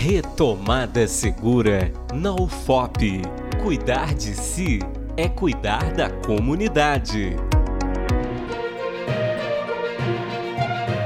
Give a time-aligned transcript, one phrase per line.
[0.00, 3.20] Retomada Segura na UFOP.
[3.60, 4.78] Cuidar de si
[5.16, 7.34] é cuidar da comunidade.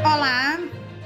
[0.05, 0.59] Olá,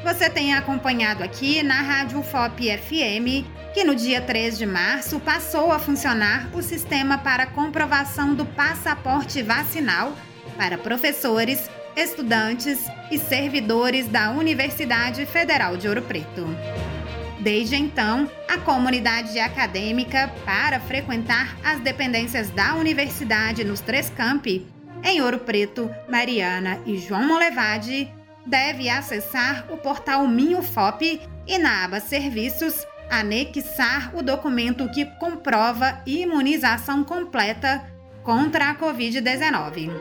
[0.03, 5.71] você tem acompanhado aqui na Rádio UFOP FM que no dia 3 de março passou
[5.71, 10.13] a funcionar o sistema para comprovação do passaporte vacinal
[10.57, 12.81] para professores, estudantes
[13.13, 16.49] e servidores da Universidade Federal de Ouro Preto.
[17.47, 24.67] Desde então, a comunidade acadêmica, para frequentar as dependências da universidade nos três campi,
[25.05, 28.13] em Ouro Preto, Mariana e João Molevade,
[28.45, 37.05] deve acessar o portal MinUFOP e na aba Serviços, anexar o documento que comprova imunização
[37.05, 37.81] completa
[38.25, 39.93] contra a Covid-19.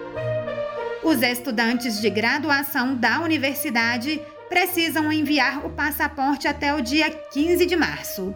[1.03, 7.75] Os estudantes de graduação da universidade precisam enviar o passaporte até o dia 15 de
[7.75, 8.33] março.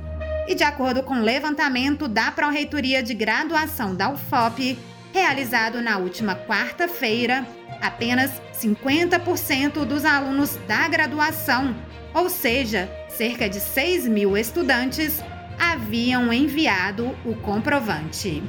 [0.48, 4.77] E de acordo com o levantamento da Pró-Reitoria de Graduação da UFOP,
[5.13, 7.46] realizado na última quarta-feira,
[7.82, 11.76] apenas 50% dos alunos da graduação,
[12.13, 15.21] ou seja, cerca de 6 mil estudantes,
[15.60, 18.41] haviam enviado o comprovante.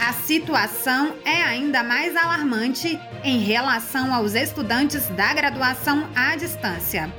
[0.00, 7.12] A situação é ainda mais alarmante em relação aos estudantes da graduação à distância.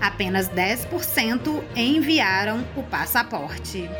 [0.00, 3.90] Apenas 10% enviaram o passaporte.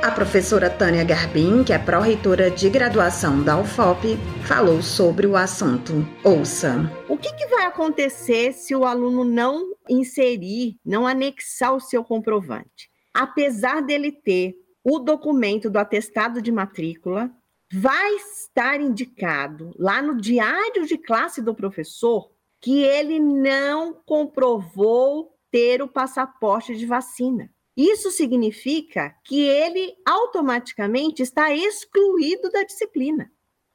[0.00, 6.06] A professora Tânia Garbim, que é pró-reitora de graduação da UFOP, falou sobre o assunto.
[6.24, 6.90] Ouça.
[7.08, 12.88] O que, que, vai acontecer se o aluno não inserir, não anexar o seu comprovante?
[13.18, 17.28] Apesar dele ter o documento do atestado de matrícula,
[17.72, 25.82] vai estar indicado lá no diário de classe do professor que ele não comprovou ter
[25.82, 27.50] o passaporte de vacina.
[27.76, 33.32] Isso significa que ele automaticamente está excluído da disciplina.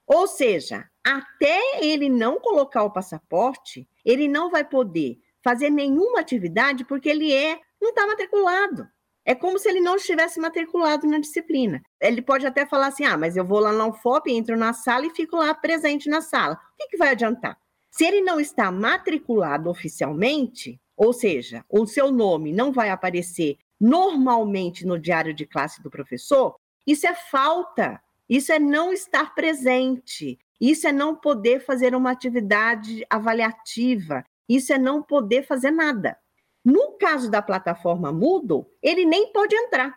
[0.07, 6.85] Ou seja, até ele não colocar o passaporte, ele não vai poder fazer nenhuma atividade
[6.85, 8.88] porque ele é não está matriculado.
[9.25, 11.81] É como se ele não estivesse matriculado na disciplina.
[12.01, 15.06] Ele pode até falar assim: ah, mas eu vou lá na UFOP, entro na sala
[15.06, 16.56] e fico lá presente na sala.
[16.56, 17.57] O que, que vai adiantar?
[17.89, 24.85] Se ele não está matriculado oficialmente, ou seja, o seu nome não vai aparecer normalmente
[24.85, 30.88] no diário de classe do professor, isso é falta, isso é não estar presente, isso
[30.88, 36.17] é não poder fazer uma atividade avaliativa, isso é não poder fazer nada.
[36.63, 39.94] No caso da plataforma Moodle, ele nem pode entrar.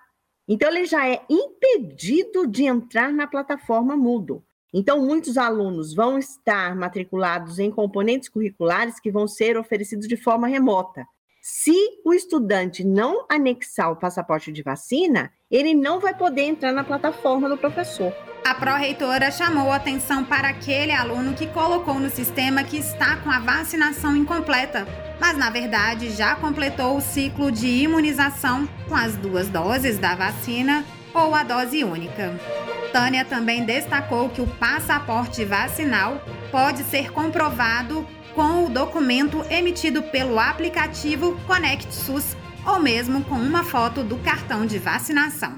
[0.49, 4.45] Então, ele já é impedido de entrar na plataforma Moodle.
[4.73, 10.47] Então, muitos alunos vão estar matriculados em componentes curriculares que vão ser oferecidos de forma
[10.47, 11.07] remota.
[11.49, 16.83] Se o estudante não anexar o passaporte de vacina, ele não vai poder entrar na
[16.83, 18.13] plataforma do professor.
[18.45, 23.39] A pró-reitora chamou atenção para aquele aluno que colocou no sistema que está com a
[23.39, 24.89] vacinação incompleta,
[25.21, 30.85] mas na verdade já completou o ciclo de imunização com as duas doses da vacina
[31.15, 32.35] ou a dose única.
[32.93, 36.21] Tânia também destacou que o passaporte vacinal
[36.51, 38.05] pode ser comprovado
[38.37, 42.37] com o documento emitido pelo aplicativo Conect SUS
[42.69, 45.55] ou mesmo com uma foto do cartão de vacinação.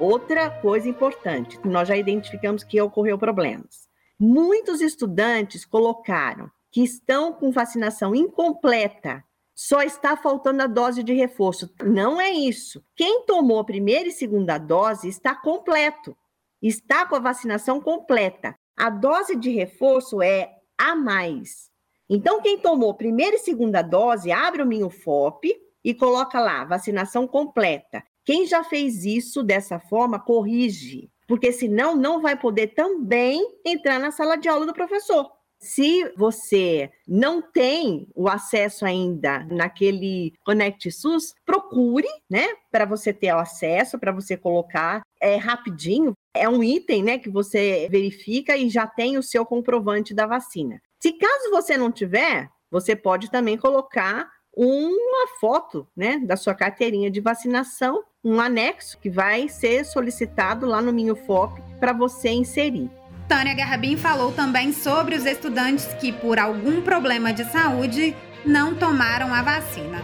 [0.00, 3.86] Outra coisa importante, nós já identificamos que ocorreu problemas.
[4.18, 9.22] Muitos estudantes colocaram que estão com vacinação incompleta,
[9.54, 11.70] só está faltando a dose de reforço.
[11.84, 12.82] Não é isso.
[12.96, 16.16] Quem tomou a primeira e segunda dose está completo,
[16.62, 18.56] está com a vacinação completa.
[18.74, 21.73] A dose de reforço é a mais.
[22.08, 28.02] Então, quem tomou primeira e segunda dose, abre o MinUFOP e coloca lá, vacinação completa.
[28.24, 34.10] Quem já fez isso dessa forma, corrige, porque senão não vai poder também entrar na
[34.10, 35.30] sala de aula do professor.
[35.58, 43.32] Se você não tem o acesso ainda naquele Connect SUS, procure, né, para você ter
[43.32, 48.68] o acesso, para você colocar, é rapidinho, é um item, né, que você verifica e
[48.68, 50.82] já tem o seu comprovante da vacina.
[51.04, 57.10] Se caso você não tiver, você pode também colocar uma foto, né, da sua carteirinha
[57.10, 62.90] de vacinação, um anexo que vai ser solicitado lá no MinUFOP para você inserir.
[63.28, 69.34] Tânia Garbim falou também sobre os estudantes que, por algum problema de saúde, não tomaram
[69.34, 70.00] a vacina.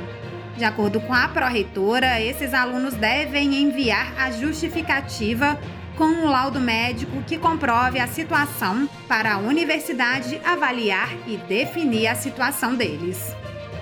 [0.59, 5.59] De acordo com a pró-reitora, esses alunos devem enviar a justificativa
[6.01, 12.15] com um laudo médico que comprove a situação para a universidade avaliar e definir a
[12.15, 13.35] situação deles.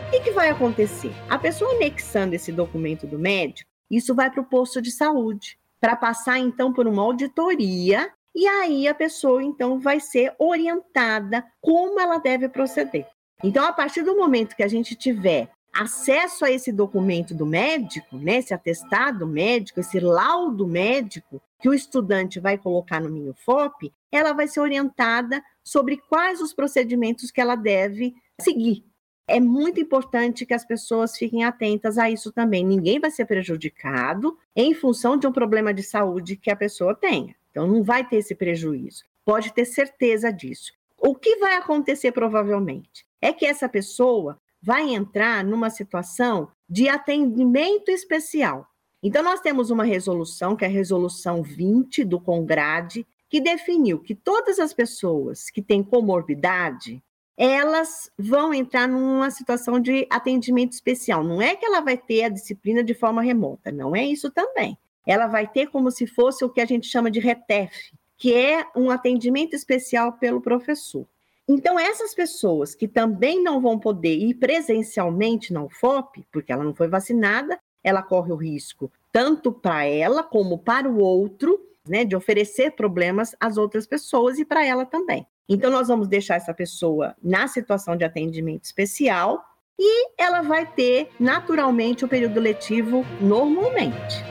[0.08, 1.12] O que, que vai acontecer?
[1.30, 5.94] A pessoa anexando esse documento do médico, isso vai para o posto de saúde, para
[5.94, 12.18] passar então por uma auditoria e aí a pessoa então vai ser orientada como ela
[12.18, 13.06] deve proceder.
[13.44, 18.16] Então, a partir do momento que a gente tiver acesso a esse documento do médico,
[18.16, 24.32] né, esse atestado médico, esse laudo médico que o estudante vai colocar no MinUFOP, ela
[24.32, 28.84] vai ser orientada sobre quais os procedimentos que ela deve seguir.
[29.26, 32.64] É muito importante que as pessoas fiquem atentas a isso também.
[32.64, 37.36] Ninguém vai ser prejudicado em função de um problema de saúde que a pessoa tenha.
[37.50, 39.04] Então, não vai ter esse prejuízo.
[39.26, 40.72] Pode ter certeza disso.
[40.98, 47.90] O que vai acontecer provavelmente é que essa pessoa vai entrar numa situação de atendimento
[47.90, 48.66] especial.
[49.02, 54.14] Então, nós temos uma resolução, que é a Resolução 20 do Congrade, que definiu que
[54.14, 57.02] todas as pessoas que têm comorbidade,
[57.36, 61.22] elas vão entrar numa situação de atendimento especial.
[61.22, 64.76] Não é que ela vai ter a disciplina de forma remota, não é isso também.
[65.06, 68.66] Ela vai ter como se fosse o que a gente chama de RETEF, que é
[68.74, 71.06] um atendimento especial pelo professor.
[71.46, 76.74] Então, essas pessoas que também não vão poder ir presencialmente na UFOP, porque ela não
[76.74, 82.14] foi vacinada, ela corre o risco tanto para ela como para o outro, né, de
[82.14, 85.26] oferecer problemas às outras pessoas e para ela também.
[85.48, 89.42] Então, nós vamos deixar essa pessoa na situação de atendimento especial
[89.78, 94.22] e ela vai ter naturalmente o período letivo normalmente.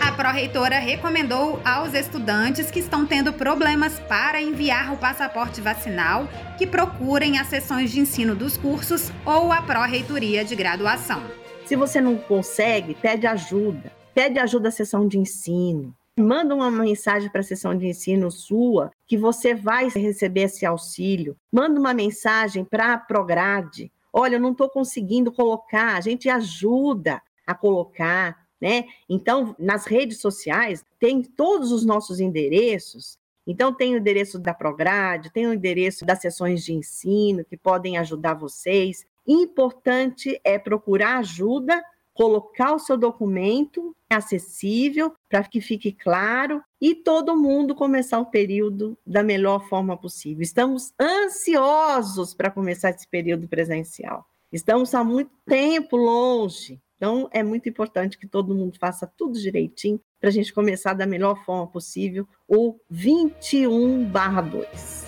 [0.00, 6.26] A pró-reitora recomendou aos estudantes que estão tendo problemas para enviar o passaporte vacinal
[6.56, 11.22] que procurem as sessões de ensino dos cursos ou a pró-reitoria de graduação.
[11.70, 13.92] Se você não consegue, pede ajuda.
[14.12, 15.94] Pede ajuda à sessão de ensino.
[16.18, 21.36] Manda uma mensagem para a sessão de ensino sua que você vai receber esse auxílio.
[21.52, 23.88] Manda uma mensagem para a Prograde.
[24.12, 28.86] Olha, eu não estou conseguindo colocar, a gente ajuda a colocar né?
[29.08, 33.16] Então, nas redes sociais, tem todos os nossos endereços.
[33.46, 37.96] Então, tem o endereço da Prograde, tem o endereço das sessões de ensino que podem
[37.96, 39.06] ajudar vocês.
[39.26, 41.82] Importante é procurar ajuda,
[42.12, 48.98] colocar o seu documento acessível para que fique claro e todo mundo começar o período
[49.06, 50.42] da melhor forma possível.
[50.42, 54.26] Estamos ansiosos para começar esse período presencial.
[54.52, 59.98] Estamos há muito tempo longe então, é muito importante que todo mundo faça tudo direitinho
[60.20, 65.06] para a gente começar da melhor forma possível o 21/2.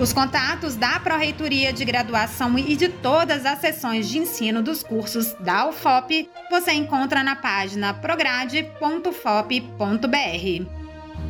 [0.00, 5.34] Os contatos da Pró-Reitoria de Graduação e de todas as sessões de ensino dos cursos
[5.34, 10.66] da UFOP você encontra na página prograde.fop.br.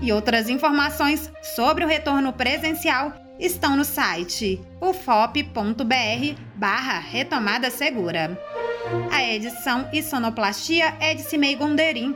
[0.01, 8.41] E outras informações sobre o retorno presencial estão no site ufop.br barra retomada segura.
[9.11, 12.15] A edição e sonoplastia é de Cimei Gonderim.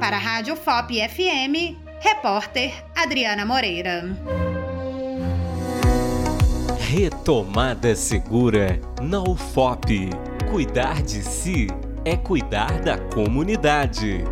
[0.00, 4.51] Para a Rádio FOP FM, repórter Adriana Moreira.
[6.94, 10.10] Retomada Segura na UFOP.
[10.50, 11.66] Cuidar de si
[12.04, 14.22] é cuidar da comunidade.